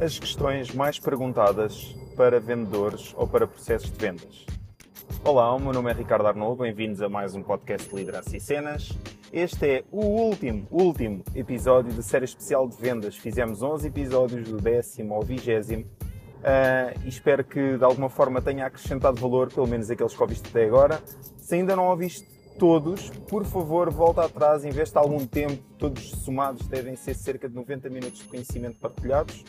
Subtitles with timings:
[0.00, 4.46] as questões mais perguntadas para vendedores ou para processos de vendas.
[5.24, 8.40] Olá, o meu nome é Ricardo Arnaud, bem-vindos a mais um podcast de Liderança e
[8.40, 8.96] Cenas.
[9.32, 13.16] Este é o último, último episódio da série especial de vendas.
[13.16, 18.66] Fizemos 11 episódios do décimo ao vigésimo uh, e espero que de alguma forma tenha
[18.66, 21.02] acrescentado valor, pelo menos aqueles que ouviste até agora.
[21.38, 22.24] Se ainda não ouviste
[22.56, 27.90] todos, por favor, volta atrás, investe algum tempo, todos somados devem ser cerca de 90
[27.90, 29.44] minutos de conhecimento partilhados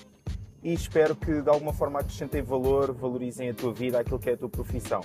[0.63, 4.34] e espero que de alguma forma acrescentem valor, valorizem a tua vida, aquilo que é
[4.34, 5.02] a tua profissão.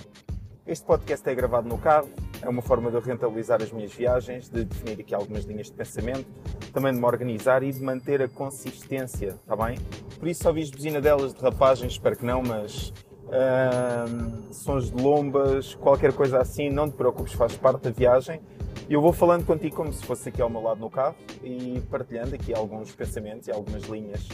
[0.67, 2.09] Este podcast é gravado no carro,
[2.41, 6.25] é uma forma de rentabilizar as minhas viagens, de definir aqui algumas linhas de pensamento,
[6.73, 9.77] também de me organizar e de manter a consistência, está bem?
[10.17, 12.91] Por isso só vi buzina delas de rapagem, espero que não, mas
[13.27, 18.41] uh, sons de lombas, qualquer coisa assim, não te preocupes, faz parte da viagem.
[18.87, 22.35] Eu vou falando contigo como se fosse aqui ao meu lado no carro e partilhando
[22.35, 24.27] aqui alguns pensamentos e algumas linhas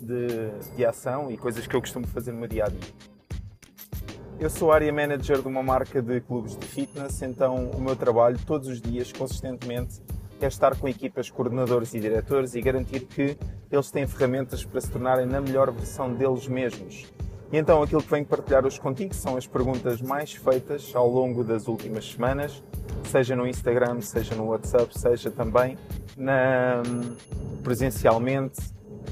[0.00, 2.92] de, de ação e coisas que eu costumo fazer no meu dia a dia.
[4.38, 8.38] Eu sou área manager de uma marca de clubes de fitness, então o meu trabalho
[8.46, 10.00] todos os dias, consistentemente,
[10.40, 13.36] é estar com equipas, coordenadores e diretores e garantir que
[13.72, 17.06] eles têm ferramentas para se tornarem na melhor versão deles mesmos.
[17.52, 21.44] E então aquilo que venho partilhar hoje contigo são as perguntas mais feitas ao longo
[21.44, 22.62] das últimas semanas,
[23.04, 25.78] seja no Instagram, seja no WhatsApp, seja também
[26.16, 26.82] na,
[27.62, 28.60] presencialmente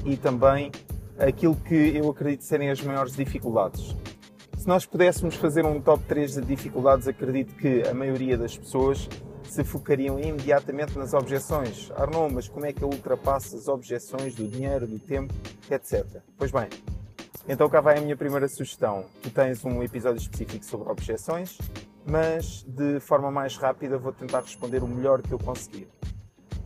[0.03, 0.71] e também
[1.17, 3.95] aquilo que eu acredito serem as maiores dificuldades.
[4.57, 9.07] Se nós pudéssemos fazer um top 3 de dificuldades, acredito que a maioria das pessoas
[9.43, 11.91] se focariam imediatamente nas objeções.
[11.95, 15.33] Arnon, mas como é que eu ultrapasso as objeções do dinheiro, do tempo,
[15.69, 16.03] etc.
[16.37, 16.67] Pois bem,
[17.47, 19.05] então cá vai a minha primeira sugestão.
[19.21, 21.57] Tu tens um episódio específico sobre objeções,
[22.05, 25.87] mas de forma mais rápida vou tentar responder o melhor que eu conseguir.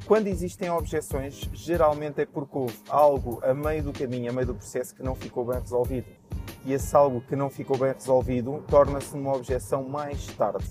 [0.05, 4.55] Quando existem objeções, geralmente é porque houve algo a meio do caminho, a meio do
[4.55, 6.07] processo que não ficou bem resolvido
[6.65, 10.65] e esse algo que não ficou bem resolvido torna-se uma objeção mais tarde.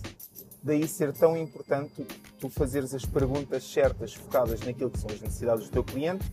[0.63, 2.07] Daí ser tão importante
[2.41, 6.31] tu fazeres as perguntas certas, focadas naquilo que são as necessidades do teu cliente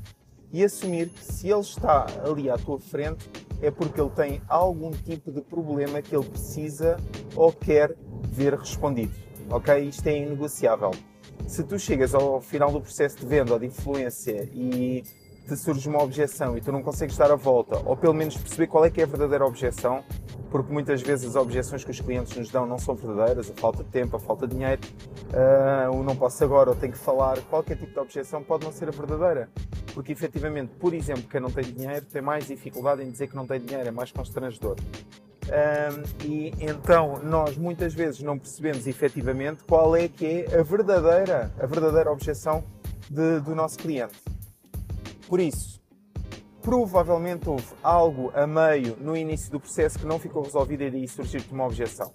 [0.51, 3.29] e assumir que se ele está ali à tua frente
[3.65, 6.97] é porque ele tem algum tipo de problema que ele precisa
[7.35, 7.95] ou quer
[8.29, 9.13] ver respondido.
[9.49, 9.77] Ok?
[9.87, 10.91] Isto é inegociável.
[11.47, 15.03] Se tu chegas ao final do processo de venda ou de influência e
[15.47, 18.67] te surge uma objeção e tu não consegues dar a volta, ou pelo menos perceber
[18.67, 20.03] qual é que é a verdadeira objeção,
[20.49, 23.83] porque muitas vezes as objeções que os clientes nos dão não são verdadeiras, a falta
[23.83, 24.81] de tempo, a falta de dinheiro,
[25.29, 28.71] uh, o não posso agora, ou tenho que falar, qualquer tipo de objeção pode não
[28.71, 29.49] ser a verdadeira.
[29.95, 33.47] Porque efetivamente, por exemplo, quem não tem dinheiro tem mais dificuldade em dizer que não
[33.47, 34.75] tem dinheiro, é mais constrangedor.
[35.45, 41.49] Um, e então nós muitas vezes não percebemos efetivamente qual é que é a verdadeira,
[41.57, 42.61] a verdadeira objeção
[43.09, 44.21] de, do nosso cliente.
[45.29, 45.81] Por isso,
[46.61, 51.07] provavelmente houve algo a meio no início do processo que não ficou resolvido e daí
[51.07, 52.11] surgir-te uma objeção.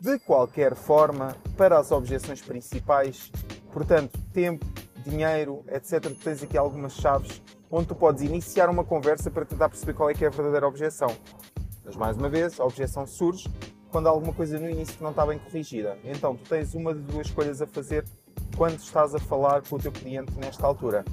[0.00, 3.32] De qualquer forma, para as objeções principais,
[3.72, 4.64] portanto, tempo,
[5.04, 9.68] dinheiro, etc., tu tens aqui algumas chaves onde tu podes iniciar uma conversa para tentar
[9.68, 11.08] perceber qual é que é a verdadeira objeção.
[11.84, 13.48] Mas mais uma vez, a objeção surge
[13.90, 15.98] quando há alguma coisa no início que não está bem corrigida.
[16.04, 18.04] Então, tu tens uma de duas escolhas a fazer
[18.56, 21.04] quando estás a falar com o teu cliente nesta altura.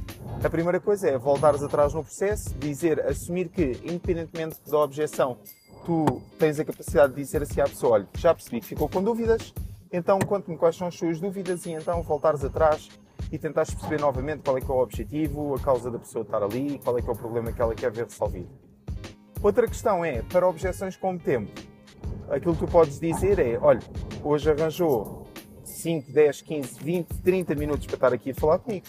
[0.43, 5.37] A primeira coisa é voltares atrás no processo, dizer, assumir que, independentemente da objeção,
[5.85, 9.01] tu tens a capacidade de dizer assim à pessoa: olha, já percebi que ficou com
[9.01, 9.53] dúvidas,
[9.91, 12.89] então conte-me quais são as suas dúvidas e então voltares atrás
[13.31, 16.41] e tentares perceber novamente qual é que é o objetivo, a causa da pessoa estar
[16.41, 18.49] ali, qual é que é o problema que ela quer ver resolvido.
[19.41, 21.51] Outra questão é, para objeções com tempo,
[22.29, 23.79] aquilo que tu podes dizer é, olha,
[24.23, 25.27] hoje arranjou
[25.63, 28.85] 5, 10, 15, 20, 30 minutos para estar aqui a falar comigo.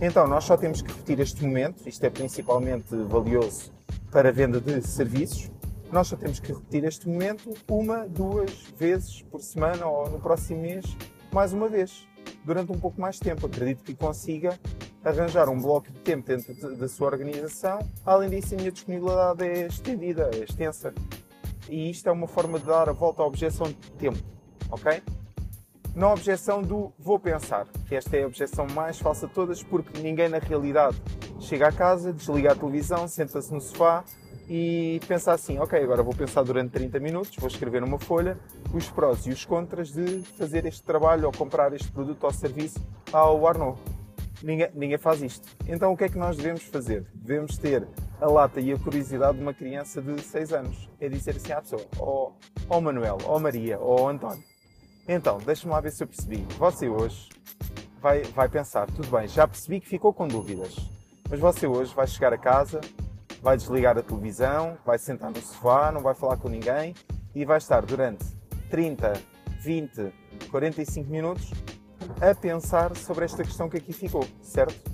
[0.00, 3.72] Então, nós só temos que repetir este momento, isto é principalmente valioso
[4.10, 5.50] para a venda de serviços,
[5.90, 10.60] nós só temos que repetir este momento uma, duas vezes por semana ou no próximo
[10.60, 10.84] mês,
[11.32, 12.06] mais uma vez,
[12.46, 13.44] durante um pouco mais de tempo.
[13.46, 14.58] Acredito que consiga
[15.04, 17.78] arranjar um bloco de tempo dentro da sua organização.
[18.04, 20.94] Além disso, a minha disponibilidade é estendida, é extensa.
[21.68, 24.18] E isto é uma forma de dar a volta à objeção de tempo,
[24.70, 25.02] ok?
[25.96, 29.98] na objeção do vou pensar, que esta é a objeção mais falsa de todas, porque
[29.98, 30.94] ninguém na realidade
[31.40, 34.04] chega a casa, desliga a televisão, senta-se no sofá
[34.48, 38.38] e pensa assim: ok, agora vou pensar durante 30 minutos, vou escrever numa folha
[38.72, 42.80] os prós e os contras de fazer este trabalho ou comprar este produto ou serviço
[43.12, 43.78] ao Arnaud.
[44.42, 45.48] Ninguém, ninguém faz isto.
[45.66, 47.06] Então o que é que nós devemos fazer?
[47.14, 47.86] Devemos ter
[48.20, 50.90] a lata e a curiosidade de uma criança de 6 anos.
[51.00, 54.56] É dizer assim à pessoa: ó oh, oh Manuel, ó oh Maria, ó oh António
[55.08, 56.44] então, deixa-me lá ver se eu percebi.
[56.58, 57.28] Você hoje
[58.00, 60.74] vai, vai pensar, tudo bem, já percebi que ficou com dúvidas,
[61.30, 62.80] mas você hoje vai chegar a casa,
[63.46, 66.92] vai desligar a televisão, vai sentar no sofá, não vai falar com ninguém
[67.32, 68.24] e vai estar durante
[68.68, 69.12] 30,
[69.62, 70.12] 20,
[70.50, 71.52] 45 minutos
[72.20, 74.90] a pensar sobre esta questão que aqui ficou, certo?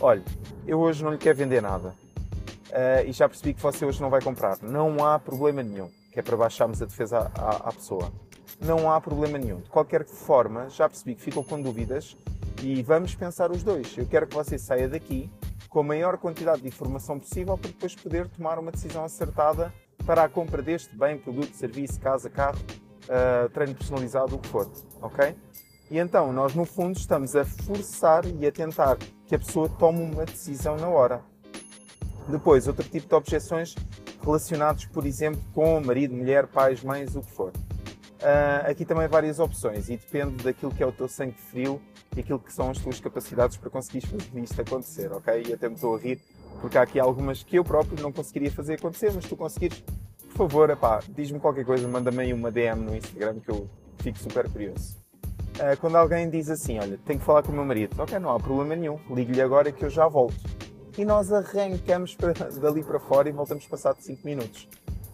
[0.00, 0.22] Olha,
[0.66, 4.08] eu hoje não lhe quero vender nada uh, e já percebi que você hoje não
[4.08, 4.56] vai comprar.
[4.62, 8.10] Não há problema nenhum, que é para baixarmos a defesa à, à pessoa.
[8.58, 9.60] Não há problema nenhum.
[9.60, 12.16] De qualquer forma, já percebi que ficou com dúvidas
[12.62, 13.94] e vamos pensar os dois.
[13.98, 15.30] Eu quero que você saia daqui
[15.72, 19.72] com a maior quantidade de informação possível para depois poder tomar uma decisão acertada
[20.04, 22.58] para a compra deste bem, produto, serviço, casa, carro,
[23.04, 24.70] uh, treino personalizado, o que for,
[25.00, 25.34] ok?
[25.90, 30.02] E então nós no fundo estamos a forçar e a tentar que a pessoa tome
[30.02, 31.22] uma decisão na hora.
[32.28, 33.74] Depois, outro tipo de objeções
[34.22, 37.50] relacionados, por exemplo, com marido, mulher, pais, mães, o que for.
[37.50, 41.80] Uh, aqui também várias opções e depende daquilo que é o teu sangue frio
[42.16, 45.44] e aquilo que são as tuas capacidades para conseguires fazer isto acontecer, ok?
[45.48, 46.20] E até me estou a rir
[46.60, 49.82] porque há aqui algumas que eu próprio não conseguiria fazer acontecer, mas tu conseguires,
[50.28, 53.68] por favor, epá, diz-me qualquer coisa, manda-me aí uma DM no Instagram que eu
[53.98, 54.96] fico super curioso.
[55.56, 58.30] Uh, quando alguém diz assim, olha, tenho que falar com o meu marido, ok, não
[58.30, 60.40] há problema nenhum, ligue-lhe agora que eu já volto.
[60.96, 64.68] E nós arrancamos para, dali para fora e voltamos passado 5 minutos.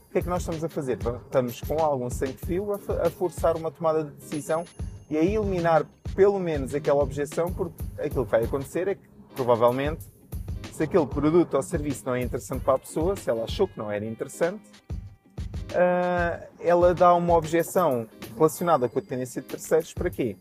[0.08, 0.98] O que é que nós estamos a fazer?
[1.24, 4.64] Estamos com algum sangue frio a forçar uma tomada de decisão
[5.08, 5.86] e a eliminar
[6.18, 10.04] pelo menos aquela objeção, porque aquilo que vai acontecer é que provavelmente
[10.72, 13.78] se aquele produto ou serviço não é interessante para a pessoa, se ela achou que
[13.78, 14.68] não era interessante,
[15.70, 20.36] uh, ela dá uma objeção relacionada com a tendência de terceiros para quê?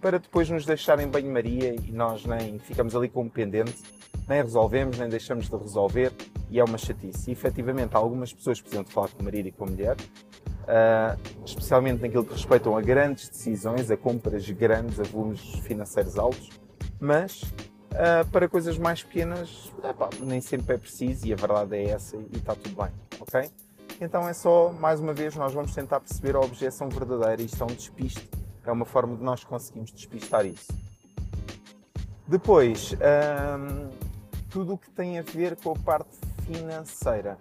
[0.00, 3.84] Para depois nos deixarem banho-maria e nós nem ficamos ali como pendente,
[4.28, 6.12] nem resolvemos, nem deixamos de resolver
[6.50, 7.30] e é uma chatice.
[7.30, 9.96] E efetivamente algumas pessoas precisam de falar com o marido e com a mulher,
[10.70, 16.48] uh, especialmente naquilo que respeitam a grandes decisões, a compras grandes, a volumes financeiros altos,
[17.00, 17.42] mas
[17.90, 22.16] Uh, para coisas mais pequenas, epá, nem sempre é preciso e a verdade é essa
[22.16, 23.50] e está tudo bem, ok?
[24.00, 27.42] Então é só, mais uma vez, nós vamos tentar perceber a objeção verdadeira.
[27.42, 28.30] Isto é um despiste,
[28.64, 30.72] é uma forma de nós conseguirmos despistar isso.
[32.28, 32.94] Depois,
[34.48, 37.36] tudo o que tem a ver com a parte financeira.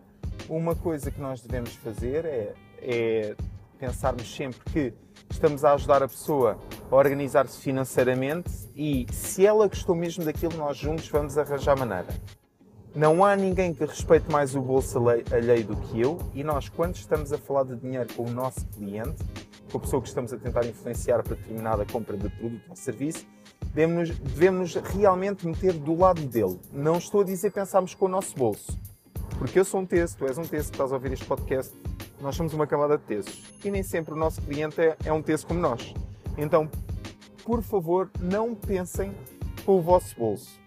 [0.49, 3.35] Uma coisa que nós devemos fazer é, é
[3.79, 4.93] pensarmos sempre que
[5.29, 6.57] estamos a ajudar a pessoa
[6.91, 12.07] a organizar-se financeiramente e se ela gostou mesmo daquilo, nós juntos vamos arranjar maneira.
[12.93, 16.95] Não há ninguém que respeite mais o bolso alheio do que eu e nós, quando
[16.95, 19.23] estamos a falar de dinheiro com o nosso cliente,
[19.71, 23.27] com a pessoa que estamos a tentar influenciar para determinada compra de produto ou serviço,
[23.73, 26.59] devemos, devemos realmente meter do lado dele.
[26.73, 28.77] Não estou a dizer pensarmos com o nosso bolso.
[29.37, 31.73] Porque eu sou um texto, tu és um texto que estás a ouvir este podcast,
[32.21, 33.43] nós somos uma camada de textos.
[33.63, 35.93] E nem sempre o nosso cliente é, é um texto como nós.
[36.37, 36.69] Então,
[37.43, 39.13] por favor, não pensem
[39.65, 40.59] com o vosso bolso.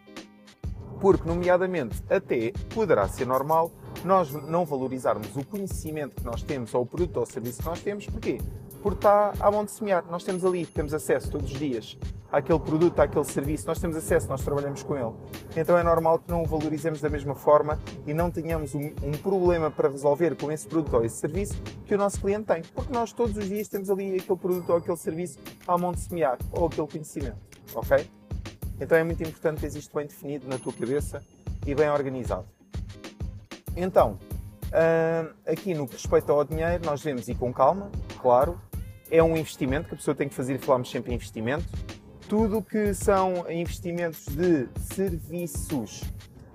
[1.00, 3.70] Porque, nomeadamente, até poderá ser normal
[4.04, 7.68] nós não valorizarmos o conhecimento que nós temos ou o produto ou o serviço que
[7.68, 8.06] nós temos.
[8.06, 8.38] Porquê?
[8.82, 10.04] Porque está à mão de semear.
[10.10, 11.96] Nós temos ali, temos acesso todos os dias
[12.32, 15.12] àquele produto, àquele serviço, nós temos acesso, nós trabalhamos com ele.
[15.54, 19.12] Então é normal que não o valorizemos da mesma forma e não tenhamos um, um,
[19.12, 22.62] problema para resolver com esse produto ou esse serviço que o nosso cliente tem.
[22.74, 25.38] Porque nós todos os dias temos ali aquele produto ou aquele serviço
[25.68, 27.36] à mão de semear ou aquele conhecimento,
[27.74, 28.08] ok?
[28.80, 31.22] Então é muito importante ter isto bem definido na tua cabeça
[31.66, 32.46] e bem organizado.
[33.76, 34.18] Então,
[35.46, 38.58] aqui no que respeita ao dinheiro, nós devemos ir com calma, claro.
[39.10, 41.66] É um investimento que a pessoa tem que fazer e falamos sempre em investimento
[42.32, 46.02] tudo que são investimentos de serviços,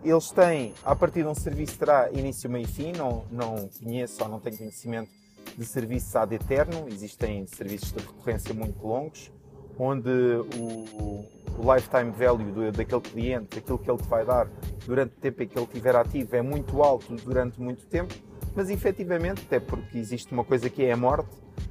[0.04, 4.24] eles têm, a partir de um serviço terá início, meio e fim, não, não conheço
[4.24, 5.12] ou não tenho conhecimento
[5.56, 9.32] de serviços ad eterno, existem serviços de recorrência muito longos,
[9.78, 11.24] onde o,
[11.60, 14.50] o lifetime value do, daquele cliente, aquilo que ele te vai dar
[14.84, 18.16] durante o tempo em que ele estiver ativo é muito alto durante muito tempo,
[18.56, 21.30] mas efetivamente, até porque existe uma coisa que é a morte,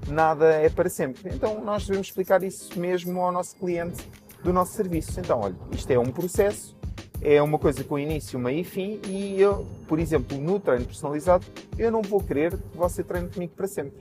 [0.08, 1.34] nada é para sempre.
[1.34, 4.08] Então nós devemos explicar isso mesmo ao nosso cliente
[4.42, 5.18] do nosso serviço.
[5.18, 6.76] Então, olha, isto é um processo,
[7.20, 11.44] é uma coisa com início, meio e fim, e eu, por exemplo, no treino personalizado,
[11.76, 13.98] eu não vou querer que você treine comigo para sempre.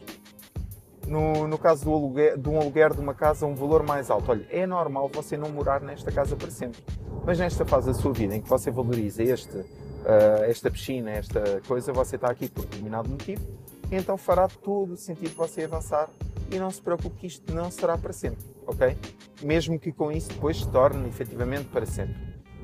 [1.08, 4.32] No, no caso do aluguer, de um aluguer de uma casa, um valor mais alto.
[4.32, 6.82] Olha, é normal você não morar nesta casa para sempre.
[7.24, 11.62] Mas nesta fase da sua vida em que você valoriza este, uh, esta piscina, esta
[11.68, 13.44] coisa, você está aqui por determinado motivo
[13.92, 16.10] então fará todo o sentido você avançar
[16.52, 18.98] e não se preocupe que isto não será para sempre, ok?
[19.42, 22.16] Mesmo que com isso depois se torne efetivamente para sempre.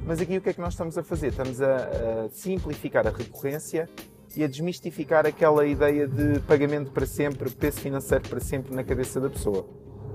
[0.05, 1.27] Mas aqui o que é que nós estamos a fazer?
[1.27, 3.87] Estamos a, a simplificar a recorrência
[4.35, 9.19] e a desmistificar aquela ideia de pagamento para sempre, peso financeiro para sempre na cabeça
[9.19, 9.65] da pessoa.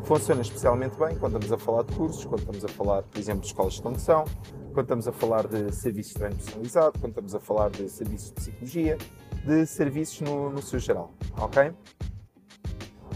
[0.04, 3.40] Funciona especialmente bem quando estamos a falar de cursos, quando estamos a falar, por exemplo,
[3.40, 4.25] de escolas de condução,
[4.72, 8.28] quando estamos a falar de serviços de treino personalizado, quando estamos a falar de serviços
[8.28, 8.98] de psicologia,
[9.46, 11.72] de serviços no, no seu geral, ok?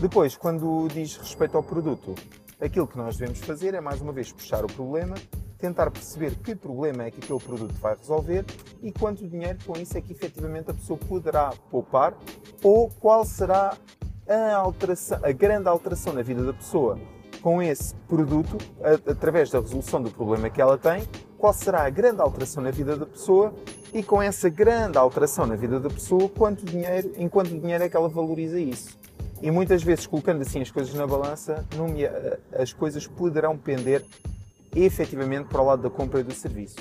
[0.00, 2.14] Depois, quando diz respeito ao produto,
[2.60, 5.16] aquilo que nós devemos fazer é, mais uma vez, puxar o problema,
[5.58, 8.44] tentar perceber que problema é que aquele produto vai resolver
[8.80, 12.16] e quanto dinheiro com isso é que efetivamente a pessoa poderá poupar
[12.62, 13.76] ou qual será
[14.26, 16.98] a, alteração, a grande alteração na vida da pessoa
[17.42, 18.56] com esse produto,
[19.06, 21.02] através da resolução do problema que ela tem,
[21.40, 23.54] qual será a grande alteração na vida da pessoa
[23.94, 27.88] e com essa grande alteração na vida da pessoa, quanto dinheiro, em quanto dinheiro é
[27.88, 29.00] que ela valoriza isso.
[29.40, 31.64] E muitas vezes, colocando assim as coisas na balança,
[32.52, 34.04] as coisas poderão pender
[34.76, 36.76] efetivamente para o lado da compra do serviço.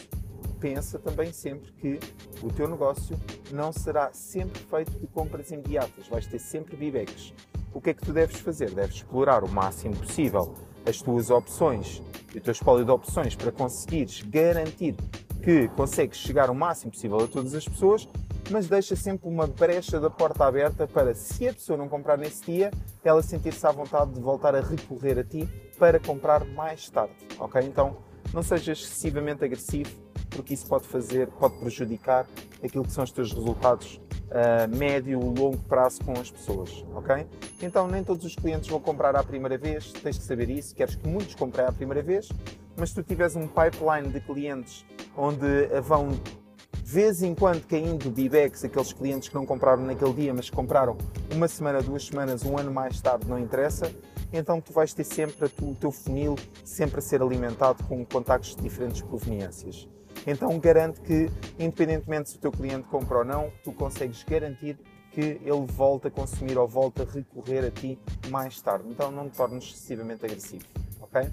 [0.60, 1.98] Pensa também sempre que
[2.44, 3.18] o teu negócio
[3.54, 7.34] não será sempre feito de compras imediatas, vais ter sempre buybacks.
[7.74, 8.72] O que é que tu deves fazer?
[8.72, 10.54] Deves explorar o máximo possível
[10.86, 12.02] as tuas opções
[12.34, 14.96] e o teu espólio de opções para conseguires garantir
[15.42, 18.08] que consegues chegar o máximo possível a todas as pessoas,
[18.52, 22.44] mas deixa sempre uma brecha da porta aberta para, se a pessoa não comprar nesse
[22.46, 22.72] dia,
[23.04, 27.62] ela sentir-se à vontade de voltar a recorrer a ti para comprar mais tarde, ok?
[27.62, 27.98] Então,
[28.34, 29.92] não sejas excessivamente agressivo,
[30.30, 32.28] porque isso pode fazer, pode prejudicar
[32.64, 34.00] aquilo que são os teus resultados
[34.32, 37.26] a médio, longo prazo com as pessoas, ok?
[37.62, 40.96] Então nem todos os clientes vão comprar à primeira vez, tens de saber isso, queres
[40.96, 42.30] que muitos comprem à primeira vez,
[42.78, 44.86] mas se tu tiveres um pipeline de clientes
[45.18, 50.34] onde vão de vez em quando caindo buybacks, aqueles clientes que não compraram naquele dia,
[50.34, 50.98] mas que compraram
[51.32, 53.92] uma semana, duas semanas, um ano mais tarde, não interessa,
[54.34, 58.64] então tu vais ter sempre o teu funil sempre a ser alimentado com contactos de
[58.64, 59.88] diferentes proveniências.
[60.30, 64.78] Então garante que, independentemente se o teu cliente compra ou não, tu consegues garantir
[65.12, 67.98] que ele volta a consumir ou volta a recorrer a ti
[68.30, 68.88] mais tarde.
[68.88, 70.64] Então não te tornes excessivamente agressivo,
[71.02, 71.28] ok?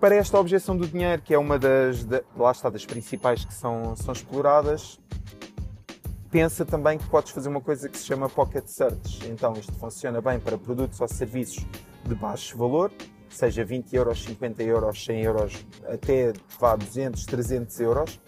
[0.00, 3.52] Para esta objeção do dinheiro, que é uma das, de, lá está, das principais que
[3.52, 4.98] são, são exploradas,
[6.30, 9.28] pensa também que podes fazer uma coisa que se chama Pocket Search.
[9.28, 11.66] Então isto funciona bem para produtos ou serviços
[12.02, 12.90] de baixo valor,
[13.36, 18.20] seja 20 euros, 50 euros, 100 euros, até vá 200, 300 euros,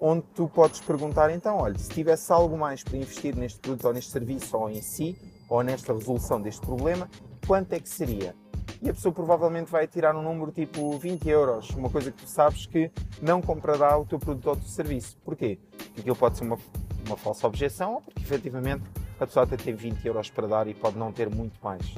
[0.00, 3.92] onde tu podes perguntar então, olha, se tivesse algo mais para investir neste produto ou
[3.92, 5.16] neste serviço ou em si,
[5.48, 7.08] ou nesta resolução deste problema,
[7.46, 8.34] quanto é que seria?
[8.82, 12.28] E a pessoa provavelmente vai tirar um número tipo 20 euros, uma coisa que tu
[12.28, 12.90] sabes que
[13.22, 15.16] não comprará o teu produto ou o teu serviço.
[15.24, 15.58] Porquê?
[15.78, 16.58] Porque aquilo pode ser uma,
[17.06, 18.82] uma falsa objeção ou porque efetivamente
[19.18, 21.94] a pessoa até tem 20 euros para dar e pode não ter muito mais.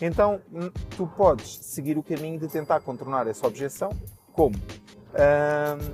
[0.00, 0.40] Então,
[0.96, 3.90] tu podes seguir o caminho de tentar contornar essa objeção,
[4.32, 4.54] como?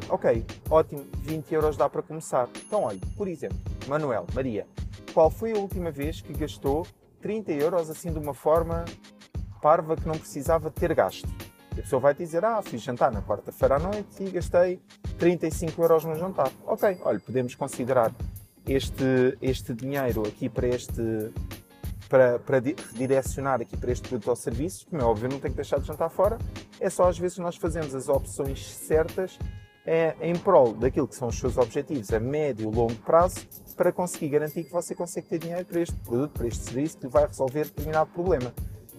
[0.09, 2.49] ok, ótimo, 20 euros dá para começar.
[2.67, 4.67] Então, olha, por exemplo, Manuel, Maria,
[5.15, 6.87] qual foi a última vez que gastou
[7.21, 8.85] 30 euros assim de uma forma
[9.61, 11.29] parva que não precisava ter gasto?
[11.71, 14.81] A pessoa vai dizer, ah, fiz jantar na quarta-feira à noite e gastei
[15.19, 16.51] 35 euros no jantar.
[16.67, 18.13] Ok, olha, podemos considerar
[18.67, 21.33] este, este dinheiro aqui para este
[22.13, 25.57] para, para redirecionar aqui para este produto ou serviço, como é óbvio, não tem que
[25.57, 26.37] deixar de jantar fora,
[26.79, 29.39] é só às vezes nós fazemos as opções certas
[29.87, 33.37] é, em prol daquilo que são os seus objetivos a médio e longo prazo
[33.79, 37.09] para conseguir garantir que você consegue ter dinheiro para este produto, para este serviço que
[37.09, 38.53] vai resolver determinado problema.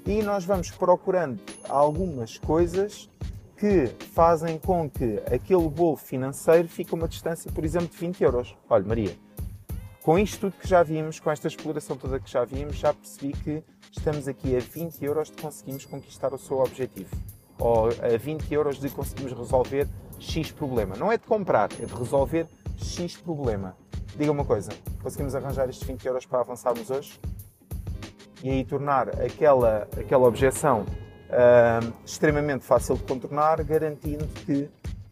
[0.07, 1.39] E nós vamos procurando
[1.69, 3.07] algumas coisas
[3.55, 8.23] que fazem com que aquele bolo financeiro fique a uma distância, por exemplo, de 20
[8.23, 8.57] euros.
[8.67, 9.15] Olha, Maria,
[10.03, 13.31] com isto tudo que já vimos, com esta exploração toda que já vimos, já percebi
[13.31, 17.15] que estamos aqui a 20 euros de conseguirmos conquistar o seu objetivo.
[17.57, 19.87] Ou a 20 euros de conseguirmos resolver
[20.19, 20.97] X problema.
[20.97, 23.77] Não é de comprar, é de resolver X problema.
[24.17, 27.17] Diga uma coisa, conseguimos arranjar estes 20 euros para avançarmos hoje?
[28.43, 34.69] E aí tornar aquela, aquela objeção uh, extremamente fácil de contornar, garantindo que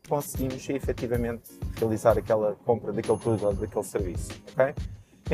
[0.10, 1.50] conseguimos efetivamente
[1.82, 4.32] realizar aquela compra daquele produto ou daquele serviço.
[4.54, 4.74] Okay?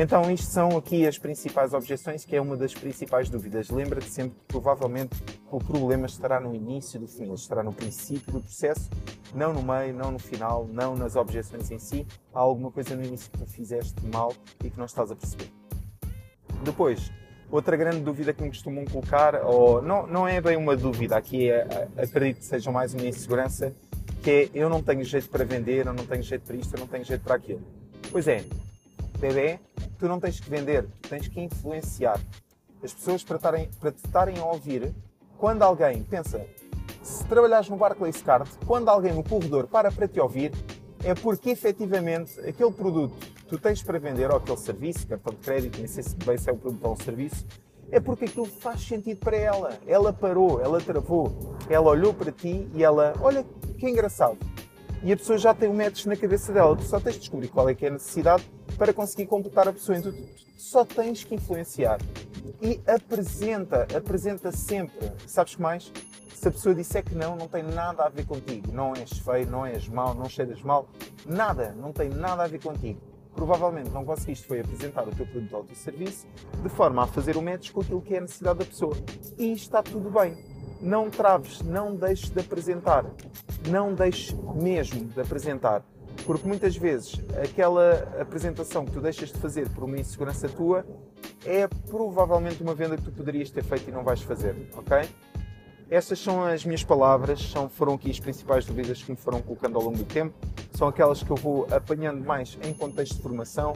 [0.00, 3.68] Então, isto são aqui as principais objeções, que é uma das principais dúvidas.
[3.68, 8.40] Lembra-te sempre que provavelmente o problema estará no início do funil, estará no princípio do
[8.40, 8.88] processo,
[9.34, 12.06] não no meio, não no final, não nas objeções em si.
[12.32, 14.32] Há alguma coisa no início que tu fizeste mal
[14.64, 15.50] e que não estás a perceber.
[16.62, 17.10] Depois,
[17.50, 21.50] outra grande dúvida que me costumam colocar, ou não, não é bem uma dúvida, aqui
[21.50, 23.74] é, acredito que seja mais uma insegurança,
[24.28, 26.86] que eu não tenho jeito para vender, eu não tenho jeito para isto, eu não
[26.86, 27.62] tenho jeito para aquilo.
[28.12, 28.44] Pois é,
[29.18, 29.58] bebê,
[29.98, 32.20] tu não tens que vender, tu tens que influenciar.
[32.82, 34.92] As pessoas para, tarem, para te estarem a ouvir,
[35.38, 36.44] quando alguém pensa,
[37.02, 40.52] se trabalhares no Barclays Card, quando alguém no corredor para para te ouvir,
[41.02, 45.40] é porque efetivamente aquele produto que tu tens para vender, ou aquele serviço, cartão de
[45.40, 47.46] crédito, nem sei se bem se é um produto ou um serviço,
[47.90, 49.78] é porque aquilo faz sentido para ela.
[49.86, 53.42] Ela parou, ela travou, ela olhou para ti e ela, olha
[53.78, 54.36] que engraçado.
[55.02, 56.76] e a pessoa já tem um match na cabeça dela.
[56.76, 58.44] Tu só tens de descobrir qual é que é a necessidade
[58.76, 59.96] para conseguir completar a pessoa.
[59.96, 62.00] Então tu só tens que influenciar.
[62.60, 65.12] E apresenta, apresenta sempre.
[65.24, 65.92] Sabes que mais?
[66.34, 68.72] Se a pessoa disser que não, não tem nada a ver contigo.
[68.72, 70.88] Não és feio, não és mau, não cheiras mal.
[71.24, 73.00] Nada, não tem nada a ver contigo.
[73.34, 76.26] Provavelmente não conseguiste foi apresentar o teu produto ou o teu serviço
[76.60, 78.96] de forma a fazer o match com aquilo que é a necessidade da pessoa.
[79.38, 80.36] E está tudo bem.
[80.80, 83.04] Não traves, não deixes de apresentar.
[83.68, 85.82] Não deixes mesmo de apresentar.
[86.24, 90.84] Porque muitas vezes aquela apresentação que tu deixas de fazer por uma insegurança tua
[91.44, 95.08] é provavelmente uma venda que tu poderias ter feito e não vais fazer, ok?
[95.90, 99.76] Estas são as minhas palavras, são, foram aqui as principais dúvidas que me foram colocando
[99.76, 100.34] ao longo do tempo.
[100.74, 103.72] São aquelas que eu vou apanhando mais em contexto de formação.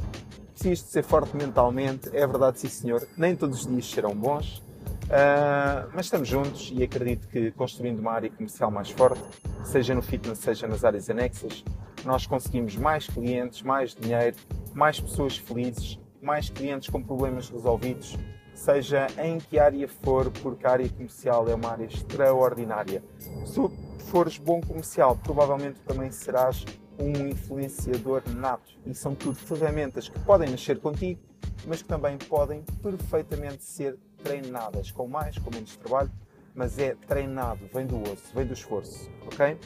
[0.53, 3.09] Preciso de ser forte mentalmente, é verdade, sim senhor.
[3.17, 4.63] Nem todos os dias serão bons,
[5.05, 9.23] uh, mas estamos juntos e acredito que construindo uma área comercial mais forte,
[9.65, 11.65] seja no fitness, seja nas áreas anexas,
[12.05, 14.37] nós conseguimos mais clientes, mais dinheiro,
[14.75, 18.19] mais pessoas felizes, mais clientes com problemas resolvidos
[18.55, 23.03] seja em que área for, porque a área comercial é uma área extraordinária.
[23.45, 23.61] Se
[24.07, 26.65] fores bom comercial, provavelmente também serás
[26.99, 28.73] um influenciador nato.
[28.87, 31.21] E são tudo ferramentas que podem nascer contigo,
[31.67, 36.11] mas que também podem perfeitamente ser treinadas, com mais, com menos trabalho,
[36.55, 39.59] mas é treinado, vem do osso, vem do esforço, ok?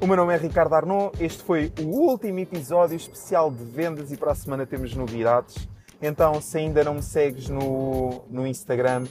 [0.00, 4.16] O meu nome é Ricardo Arnaud, este foi o último episódio especial de vendas e
[4.16, 5.68] para a semana temos novidades.
[6.00, 9.06] Então, se ainda não me segues no, no Instagram,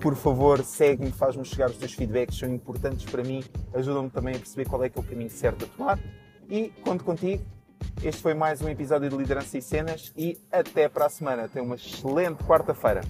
[0.00, 3.42] por favor, segue-me, faz-me chegar os teus feedbacks, são importantes para mim,
[3.74, 5.98] ajudam-me também a perceber qual é que é o caminho certo a tomar.
[6.48, 7.44] E conto contigo.
[8.02, 11.48] Este foi mais um episódio de Liderança e Cenas e até para a semana.
[11.48, 13.00] Tenha uma excelente quarta-feira.